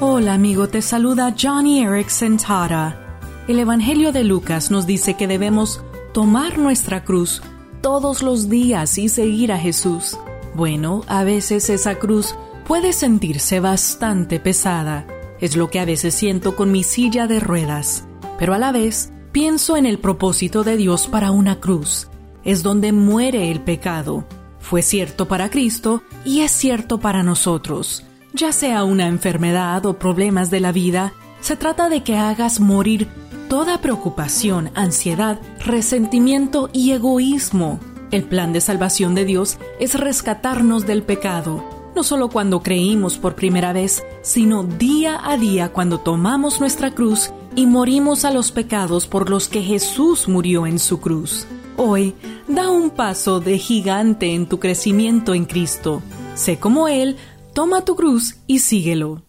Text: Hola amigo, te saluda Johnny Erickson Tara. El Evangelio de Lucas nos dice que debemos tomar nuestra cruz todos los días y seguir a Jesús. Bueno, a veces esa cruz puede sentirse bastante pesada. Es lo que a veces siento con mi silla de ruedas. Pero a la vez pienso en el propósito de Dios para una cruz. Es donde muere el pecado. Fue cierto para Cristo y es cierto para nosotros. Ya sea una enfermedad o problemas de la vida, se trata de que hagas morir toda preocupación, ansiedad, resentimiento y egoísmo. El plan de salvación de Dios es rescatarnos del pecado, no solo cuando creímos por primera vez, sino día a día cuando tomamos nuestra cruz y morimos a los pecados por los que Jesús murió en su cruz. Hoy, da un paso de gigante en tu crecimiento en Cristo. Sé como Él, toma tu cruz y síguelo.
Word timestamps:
Hola 0.00 0.34
amigo, 0.34 0.68
te 0.68 0.82
saluda 0.82 1.36
Johnny 1.40 1.84
Erickson 1.84 2.36
Tara. 2.36 3.20
El 3.46 3.60
Evangelio 3.60 4.10
de 4.10 4.24
Lucas 4.24 4.72
nos 4.72 4.86
dice 4.86 5.14
que 5.14 5.28
debemos 5.28 5.82
tomar 6.12 6.58
nuestra 6.58 7.04
cruz 7.04 7.42
todos 7.80 8.20
los 8.20 8.48
días 8.48 8.98
y 8.98 9.08
seguir 9.08 9.52
a 9.52 9.58
Jesús. 9.58 10.18
Bueno, 10.56 11.04
a 11.06 11.22
veces 11.22 11.70
esa 11.70 12.00
cruz 12.00 12.34
puede 12.66 12.92
sentirse 12.92 13.60
bastante 13.60 14.40
pesada. 14.40 15.06
Es 15.40 15.56
lo 15.56 15.70
que 15.70 15.78
a 15.78 15.84
veces 15.84 16.12
siento 16.14 16.56
con 16.56 16.72
mi 16.72 16.82
silla 16.82 17.28
de 17.28 17.38
ruedas. 17.38 18.04
Pero 18.36 18.52
a 18.52 18.58
la 18.58 18.72
vez 18.72 19.12
pienso 19.30 19.76
en 19.76 19.86
el 19.86 20.00
propósito 20.00 20.64
de 20.64 20.76
Dios 20.76 21.06
para 21.06 21.30
una 21.30 21.60
cruz. 21.60 22.08
Es 22.42 22.64
donde 22.64 22.90
muere 22.90 23.52
el 23.52 23.60
pecado. 23.60 24.26
Fue 24.58 24.82
cierto 24.82 25.28
para 25.28 25.50
Cristo 25.50 26.02
y 26.24 26.40
es 26.40 26.50
cierto 26.50 26.98
para 26.98 27.22
nosotros. 27.22 28.04
Ya 28.36 28.50
sea 28.50 28.82
una 28.82 29.06
enfermedad 29.06 29.86
o 29.86 29.96
problemas 29.96 30.50
de 30.50 30.58
la 30.58 30.72
vida, 30.72 31.12
se 31.40 31.54
trata 31.54 31.88
de 31.88 32.02
que 32.02 32.16
hagas 32.16 32.58
morir 32.58 33.06
toda 33.48 33.80
preocupación, 33.80 34.72
ansiedad, 34.74 35.38
resentimiento 35.64 36.68
y 36.72 36.90
egoísmo. 36.90 37.78
El 38.10 38.24
plan 38.24 38.52
de 38.52 38.60
salvación 38.60 39.14
de 39.14 39.24
Dios 39.24 39.58
es 39.78 39.94
rescatarnos 39.94 40.84
del 40.84 41.04
pecado, 41.04 41.64
no 41.94 42.02
solo 42.02 42.28
cuando 42.28 42.60
creímos 42.60 43.18
por 43.18 43.36
primera 43.36 43.72
vez, 43.72 44.02
sino 44.22 44.64
día 44.64 45.20
a 45.22 45.36
día 45.36 45.68
cuando 45.72 46.00
tomamos 46.00 46.58
nuestra 46.58 46.90
cruz 46.90 47.30
y 47.54 47.66
morimos 47.66 48.24
a 48.24 48.32
los 48.32 48.50
pecados 48.50 49.06
por 49.06 49.30
los 49.30 49.46
que 49.46 49.62
Jesús 49.62 50.26
murió 50.26 50.66
en 50.66 50.80
su 50.80 50.98
cruz. 50.98 51.46
Hoy, 51.76 52.16
da 52.48 52.68
un 52.68 52.90
paso 52.90 53.38
de 53.38 53.58
gigante 53.58 54.34
en 54.34 54.48
tu 54.48 54.58
crecimiento 54.58 55.34
en 55.34 55.44
Cristo. 55.44 56.02
Sé 56.34 56.58
como 56.58 56.88
Él, 56.88 57.16
toma 57.54 57.84
tu 57.84 57.94
cruz 57.94 58.36
y 58.48 58.58
síguelo. 58.58 59.22